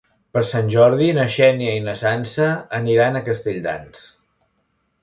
Per 0.35 0.41
Sant 0.51 0.69
Jordi 0.75 1.09
na 1.17 1.25
Xènia 1.35 1.75
i 1.81 1.83
na 1.89 1.95
Sança 2.01 2.49
aniran 2.81 3.21
a 3.21 3.23
Castelldans. 3.31 4.07